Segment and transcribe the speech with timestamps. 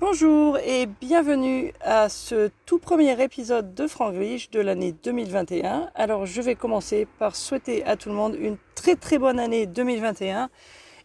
[0.00, 5.90] Bonjour et bienvenue à ce tout premier épisode de Franglish de l'année 2021.
[5.94, 9.66] Alors je vais commencer par souhaiter à tout le monde une très très bonne année
[9.66, 10.48] 2021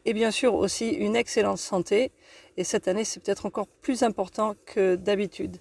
[0.05, 2.13] et bien sûr aussi une excellente santé.
[2.55, 5.57] Et cette année c'est peut-être encore plus important que d'habitude.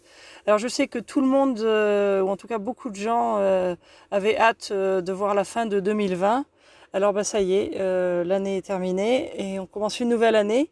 [0.47, 3.39] Alors je sais que tout le monde, euh, ou en tout cas beaucoup de gens,
[3.39, 3.75] euh,
[4.13, 6.45] avaient hâte euh, de voir la fin de 2020.
[6.93, 7.79] Alors bah ça y est,
[8.25, 10.71] l'année est terminée et on commence une nouvelle année.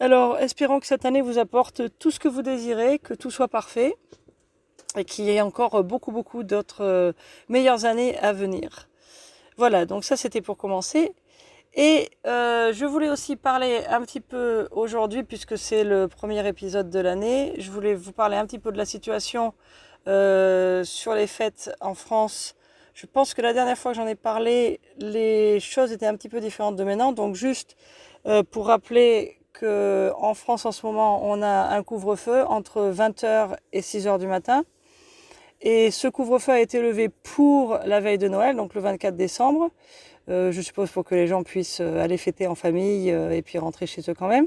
[0.00, 3.48] Alors, espérons que cette année vous apporte tout ce que vous désirez, que tout soit
[3.48, 3.96] parfait
[4.96, 7.12] et qu'il y ait encore beaucoup, beaucoup d'autres euh,
[7.48, 8.88] meilleures années à venir.
[9.56, 11.12] Voilà, donc ça c'était pour commencer.
[11.74, 16.90] Et euh, je voulais aussi parler un petit peu aujourd'hui, puisque c'est le premier épisode
[16.90, 19.52] de l'année, je voulais vous parler un petit peu de la situation
[20.06, 22.54] euh, sur les fêtes en France.
[22.94, 26.28] Je pense que la dernière fois que j'en ai parlé, les choses étaient un petit
[26.28, 27.12] peu différentes de maintenant.
[27.12, 27.76] Donc juste
[28.50, 34.18] pour rappeler en France en ce moment, on a un couvre-feu entre 20h et 6h
[34.18, 34.64] du matin.
[35.60, 39.70] Et ce couvre-feu a été levé pour la veille de Noël, donc le 24 décembre.
[40.28, 43.42] Euh, je suppose pour que les gens puissent euh, aller fêter en famille euh, et
[43.42, 44.46] puis rentrer chez eux quand même.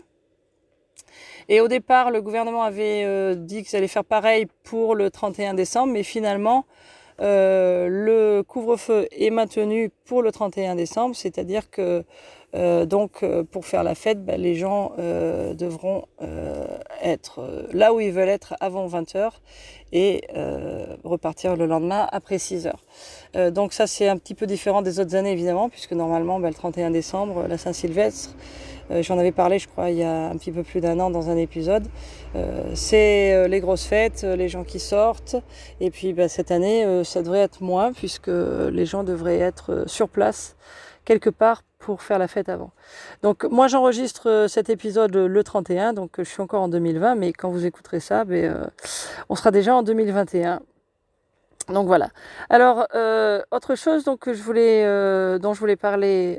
[1.50, 5.92] Et au départ, le gouvernement avait dit qu'ils allaient faire pareil pour le 31 décembre,
[5.92, 6.66] mais finalement,
[7.20, 12.06] le couvre-feu est maintenu pour le 31 décembre, c'est-à-dire que
[12.54, 16.06] euh, donc, euh, pour faire la fête, ben, les gens euh, devront
[17.02, 17.42] être
[17.74, 19.32] là où ils veulent être avant 20h
[19.92, 20.22] et
[21.04, 22.72] repartir le lendemain après 6h.
[23.52, 26.54] donc ça, c'est un petit peu différent des autres années, évidemment, puisque normalement, ben, le
[26.54, 28.36] 31 décembre, la Saint-Sylvestre,
[29.00, 31.30] J'en avais parlé, je crois, il y a un petit peu plus d'un an dans
[31.30, 31.88] un épisode.
[32.74, 35.38] c'est les grosses fêtes, les gens qui sortent.
[35.80, 40.10] Et puis ben, cette année, ça devrait être moins, puisque les gens devraient être sur
[40.10, 40.58] place
[41.06, 42.72] quelque part pour faire la fête avant.
[43.24, 47.34] Donc moi j'enregistre euh, cet épisode le 31, donc je suis encore en 2020, mais
[47.34, 48.66] quand vous écouterez ça, ben, euh,
[49.30, 50.62] on sera déjà en 2021.
[51.70, 52.10] Donc voilà.
[52.50, 54.84] Alors euh, autre chose donc je voulais,
[55.40, 56.38] dont je voulais parler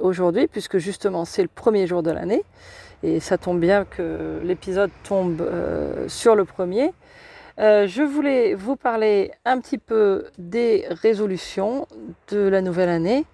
[0.00, 2.44] aujourd'hui, puisque justement c'est le premier jour de l'année
[3.02, 5.46] et ça tombe bien que l'épisode tombe
[6.08, 6.92] sur le premier.
[7.58, 11.86] je voulais vous parler un petit peu des résolutions
[12.30, 13.26] de la nouvelle année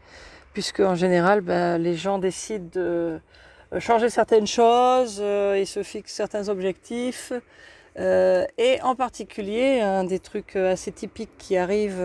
[0.52, 3.20] puisque en général, ben, les gens décident de
[3.72, 7.32] euh, changer certaines choses, euh, ils se fixent certains objectifs.
[7.98, 12.00] Euh, et en particulier, un des trucs assez typiques qui arrive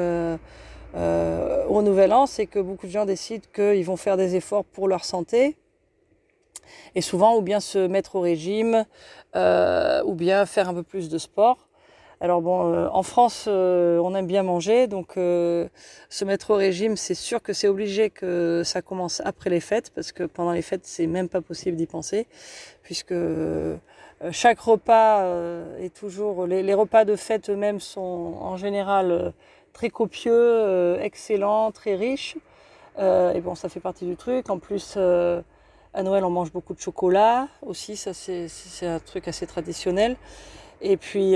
[0.96, 4.88] au Nouvel An, c'est que beaucoup de gens décident qu'ils vont faire des efforts pour
[4.88, 5.58] leur santé.
[6.96, 8.86] Et souvent, ou bien se mettre au régime,
[9.36, 11.65] ou bien faire un peu plus de sport.
[12.22, 15.68] Alors bon, euh, en France, euh, on aime bien manger, donc euh,
[16.10, 19.92] se mettre au régime, c'est sûr que c'est obligé que ça commence après les fêtes,
[19.94, 22.26] parce que pendant les fêtes, c'est même pas possible d'y penser,
[22.84, 23.14] puisque
[24.32, 25.26] chaque repas
[25.80, 29.34] est toujours, les, repas de fête eux-mêmes sont en général
[29.74, 32.38] très copieux, excellents, très riches.
[32.98, 34.50] et bon, ça fait partie du truc.
[34.50, 39.46] En plus, à Noël, on mange beaucoup de chocolat aussi, ça c'est un truc assez
[39.46, 40.16] traditionnel.
[40.82, 41.36] Et puis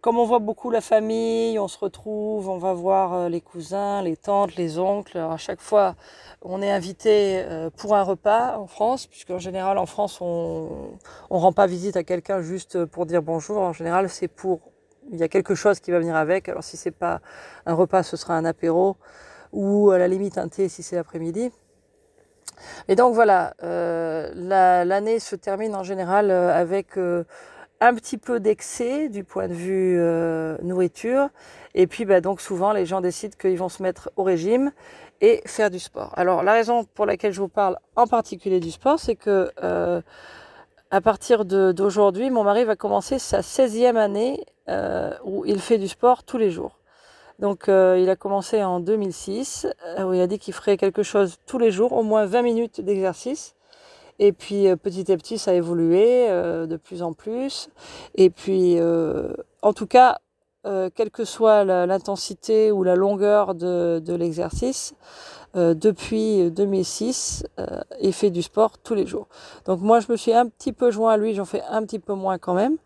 [0.00, 4.00] comme on voit beaucoup la famille, on se retrouve, on va voir euh, les cousins,
[4.02, 5.18] les tantes, les oncles.
[5.18, 5.96] à chaque fois,
[6.42, 10.90] on est invité euh, pour un repas en France, puisqu'en général, en France, on
[11.30, 13.58] ne rend pas visite à quelqu'un juste pour dire bonjour.
[13.58, 14.60] En général, c'est pour
[15.10, 16.48] il y a quelque chose qui va venir avec.
[16.48, 17.20] Alors si c'est pas
[17.66, 18.96] un repas, ce sera un apéro
[19.52, 21.50] ou à la limite un thé si c'est l'après-midi.
[22.88, 24.30] Et donc voilà, euh,
[24.84, 26.98] l'année se termine en général avec
[27.80, 31.28] un petit peu d'excès du point de vue euh, nourriture.
[31.74, 34.72] Et puis bah, donc souvent les gens décident qu'ils vont se mettre au régime
[35.20, 36.12] et faire du sport.
[36.16, 40.00] Alors la raison pour laquelle je vous parle en particulier du sport, c'est que euh,
[40.90, 45.88] à partir d'aujourd'hui, mon mari va commencer sa 16e année euh, où il fait du
[45.88, 46.78] sport tous les jours.
[47.38, 49.68] Donc il a commencé en 2006
[50.00, 52.80] où il a dit qu'il ferait quelque chose tous les jours, au moins 20 minutes
[52.80, 53.54] d'exercice.
[54.18, 57.68] Et puis euh, petit à petit, ça a évolué euh, de plus en plus.
[58.14, 59.32] Et puis, euh,
[59.62, 60.18] en tout cas,
[60.94, 64.92] quelle que soit l'intensité ou la longueur de, de l'exercice,
[65.54, 67.46] depuis 2006,
[68.02, 69.28] il fait du sport tous les jours.
[69.64, 71.98] Donc moi, je me suis un petit peu joint à lui, j'en fais un petit
[71.98, 72.76] peu moins quand même.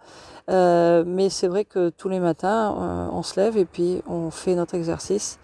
[0.49, 4.77] mais c'est vrai que tous les matins, on se lève et puis on fait notre
[4.77, 5.41] exercice.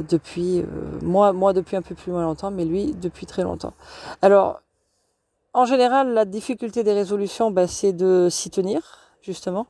[0.00, 0.64] Euh, depuis, euh,
[1.02, 3.74] moi, moi depuis un peu plus longtemps, mais lui depuis très longtemps.
[4.22, 4.60] Alors,
[5.52, 9.66] en général, la difficulté des résolutions, bah, c'est de s'y tenir, justement.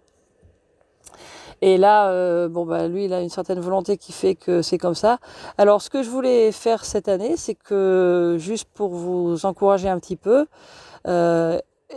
[1.62, 4.78] Et là, euh, bon bah lui, il a une certaine volonté qui fait que c'est
[4.78, 5.18] comme ça.
[5.58, 9.98] Alors, ce que je voulais faire cette année, c'est que juste pour vous encourager un
[9.98, 10.46] petit peu,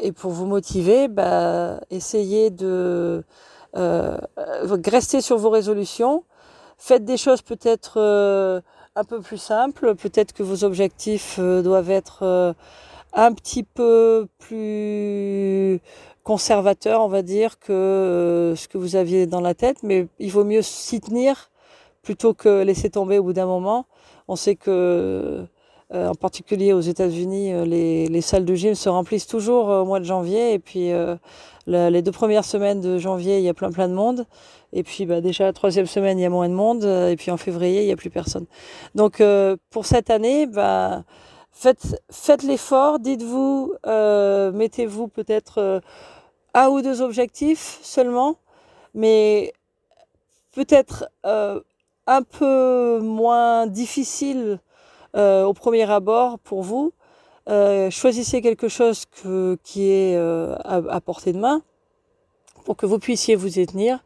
[0.01, 3.23] et pour vous motiver, bah, essayez de
[3.75, 4.17] euh,
[4.85, 6.23] rester sur vos résolutions.
[6.85, 8.59] Faites des choses peut-être euh,
[8.97, 9.95] un peu plus simples.
[9.95, 12.51] Peut-être que vos objectifs euh, doivent être euh,
[13.13, 15.79] un petit peu plus
[16.23, 19.77] conservateurs, on va dire, que ce que vous aviez dans la tête.
[19.81, 21.51] Mais il vaut mieux s'y tenir
[22.01, 23.85] plutôt que laisser tomber au bout d'un moment.
[24.27, 25.45] On sait que
[25.93, 29.81] euh, en particulier aux États-Unis, euh, les, les, salles de gym se remplissent toujours euh,
[29.81, 30.53] au mois de janvier.
[30.53, 30.91] Et puis
[31.67, 34.25] les deux premières semaines de janvier, il y a plein plein de monde.
[34.73, 36.83] Et puis bah, déjà la troisième semaine, il y a moins de monde.
[36.83, 38.45] Et puis en février, il n'y a plus personne.
[38.95, 39.21] Donc
[39.69, 41.03] pour cette année, bah,
[41.51, 42.99] faites, faites l'effort.
[42.99, 45.81] Dites-vous, mettez-vous peut-être
[46.55, 48.37] un ou deux objectifs seulement,
[48.95, 49.53] mais
[50.55, 54.59] peut-être un peu moins difficile
[55.15, 56.93] euh, au premier abord pour vous.
[57.49, 59.05] Euh, choisissez quelque chose
[59.63, 61.61] qui est euh, à, portée de main
[62.65, 64.03] pour que vous puissiez vous y tenir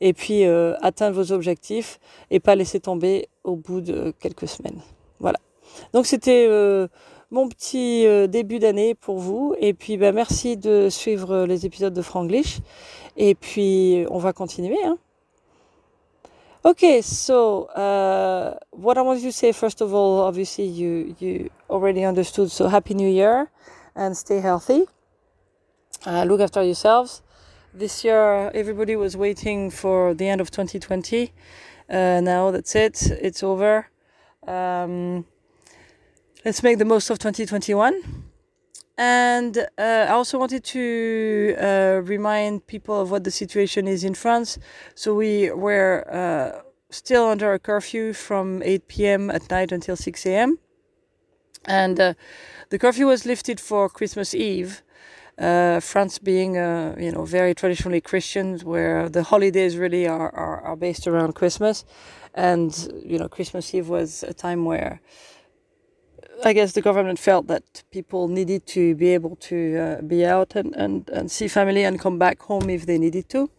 [0.00, 4.80] et puis atteindre vos objectifs et pas laisser tomber au bout de quelques semaines.
[5.20, 5.38] Voilà.
[5.92, 6.48] Donc c'était
[7.30, 9.54] mon petit début d'année pour vous.
[9.60, 12.60] Et puis ben, merci de suivre les épisodes de Franglish.
[13.16, 14.78] Et puis on va continuer.
[14.84, 14.98] Hein.
[16.62, 22.04] Okay, so uh, what I wanted to say first of all, obviously you you already
[22.04, 22.50] understood.
[22.50, 23.50] So happy New Year,
[23.96, 24.84] and stay healthy.
[26.04, 27.22] Uh, look after yourselves.
[27.72, 31.32] This year, everybody was waiting for the end of 2020.
[31.88, 33.88] Uh, now that's it; it's over.
[34.46, 35.24] Um,
[36.44, 38.29] let's make the most of 2021.
[39.00, 44.12] And uh, I also wanted to uh, remind people of what the situation is in
[44.12, 44.58] France.
[44.94, 46.60] So we were uh,
[46.90, 49.30] still under a curfew from 8 p.m.
[49.30, 50.58] at night until 6 a.m.
[51.64, 52.12] And uh,
[52.68, 54.82] the curfew was lifted for Christmas Eve.
[55.38, 60.60] Uh, France being, uh, you know, very traditionally Christian, where the holidays really are, are,
[60.60, 61.86] are based around Christmas,
[62.34, 65.00] and you know, Christmas Eve was a time where
[66.42, 70.56] I guess the government felt that people needed to be able to uh, be out
[70.56, 73.50] and, and, and see family and come back home if they needed to.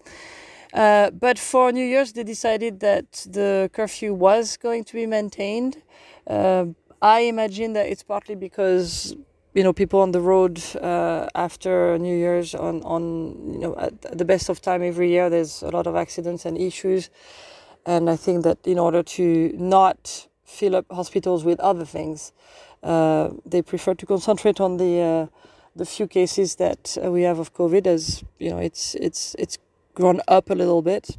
[0.74, 5.84] Uh, but for New Year's, they decided that the curfew was going to be maintained.
[6.26, 6.66] Uh,
[7.02, 9.16] I imagine that it's partly because
[9.54, 14.18] you know people on the road uh, after New Year's on on you know at
[14.18, 15.30] the best of time every year.
[15.30, 17.10] There's a lot of accidents and issues,
[17.86, 22.32] and I think that in order to not fill up hospitals with other things,
[22.84, 25.28] they prefer to concentrate on the uh,
[25.76, 29.58] the few cases that uh, we have of COVID, as you know, it's it's it's
[29.94, 31.18] gone up a little bit.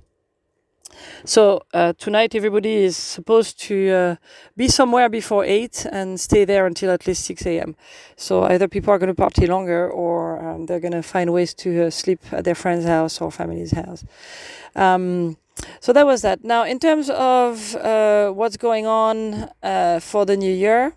[1.25, 4.17] So uh, tonight, everybody is supposed to uh,
[4.57, 7.77] be somewhere before eight and stay there until at least six a.m.
[8.17, 11.55] So either people are going to party longer, or um, they're going to find ways
[11.55, 14.05] to uh, sleep at their friend's house or family's house.
[14.77, 15.39] Um,
[15.81, 16.45] so that was that.
[16.45, 17.75] Now, in terms of
[18.37, 19.49] what's going on
[20.01, 20.95] for the new year,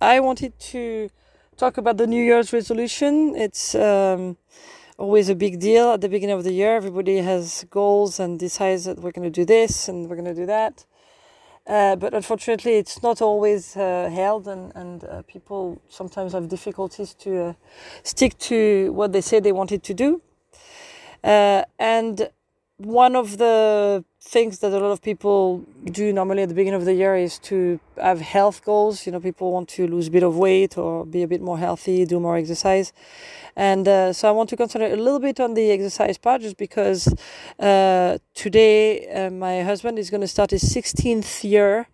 [0.00, 1.08] I wanted to
[1.56, 3.34] talk about the New Year's resolution.
[3.34, 4.36] It's um,
[4.98, 6.76] always a big deal at the beginning of the year.
[6.76, 10.34] Everybody has goals and decides that we're going to do this and we're going to
[10.34, 10.84] do that.
[11.66, 17.14] Uh, but unfortunately, it's not always uh, held, and, and uh, people sometimes have difficulties
[17.14, 17.52] to uh,
[18.02, 20.20] stick to what they say they wanted to do.
[21.24, 22.28] Uh, and
[22.76, 26.84] one of the things that a lot of people do normally at the beginning of
[26.84, 29.06] the year is to have health goals.
[29.06, 31.58] You know, people want to lose a bit of weight or be a bit more
[31.58, 32.92] healthy, do more exercise.
[33.54, 36.56] And uh, so I want to concentrate a little bit on the exercise part just
[36.56, 37.14] because
[37.60, 41.86] uh, today uh, my husband is going to start his 16th year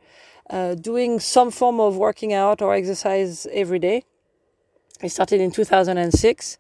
[0.49, 4.05] uh, doing some form of working out or exercise every day.
[5.03, 6.59] He started in 2006.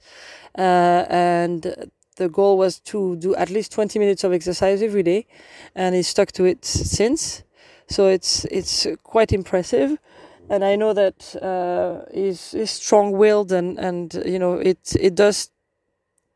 [0.57, 0.61] Uh,
[1.09, 5.27] and the goal was to do at least 20 minutes of exercise every day
[5.75, 7.43] and he stuck to it since.
[7.89, 9.99] So it's it's quite impressive
[10.49, 15.51] and i know that uh, he's, he's strong-willed and and you know it it does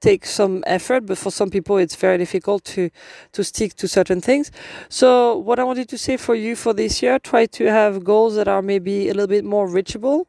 [0.00, 2.90] take some effort, but for some people it's very difficult to
[3.32, 4.50] to stick to certain things.
[4.88, 8.34] So what I wanted to say for you for this year, try to have goals
[8.36, 10.28] that are maybe a little bit more reachable.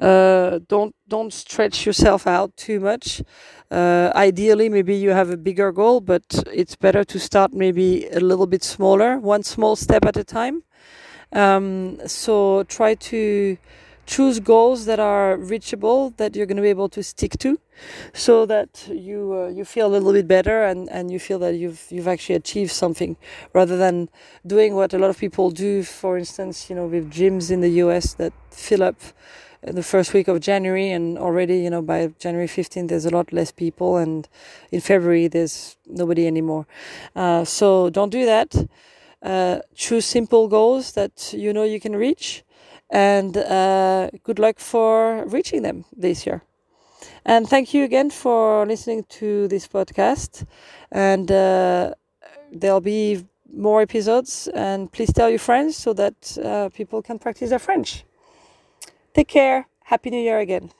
[0.00, 3.22] Uh, don't don't stretch yourself out too much.
[3.70, 8.20] Uh, ideally, maybe you have a bigger goal, but it's better to start maybe a
[8.20, 10.62] little bit smaller, one small step at a time.
[11.32, 13.56] Um, so try to
[14.06, 17.58] choose goals that are reachable that you're going to be able to stick to
[18.12, 21.54] so that you uh, you feel a little bit better and, and you feel that
[21.54, 23.16] you've you've actually achieved something
[23.52, 24.08] rather than
[24.46, 27.70] doing what a lot of people do for instance you know with gyms in the
[27.84, 28.96] US that fill up
[29.64, 33.10] in the first week of January, and already, you know, by January 15th, there's a
[33.10, 34.28] lot less people, and
[34.70, 36.66] in February, there's nobody anymore.
[37.16, 38.54] Uh, so don't do that.
[39.22, 42.44] Uh, choose simple goals that you know you can reach,
[42.94, 46.42] and uh, good luck for reaching them this year.
[47.24, 50.46] And thank you again for listening to this podcast.
[50.92, 51.94] And uh,
[52.52, 54.48] there'll be more episodes.
[54.54, 58.04] And please tell your friends so that uh, people can practice their French.
[59.12, 59.66] Take care.
[59.84, 60.70] Happy New Year again.